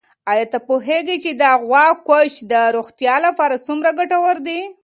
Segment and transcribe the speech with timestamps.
[0.31, 4.59] آیا ته پوهېږې چې د غوا کوچ د روغتیا لپاره څومره ګټور دی؟